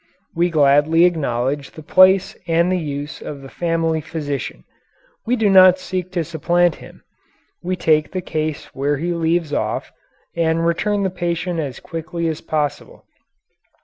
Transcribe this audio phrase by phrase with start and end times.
[0.33, 4.63] We gladly acknowledge the place and the use of the family physician.
[5.27, 7.03] We do not seek to supplant him.
[7.61, 9.91] We take the case where he leaves off,
[10.35, 13.05] and return the patient as quickly as possible.